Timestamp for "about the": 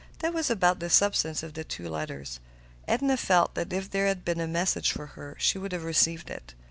0.49-0.89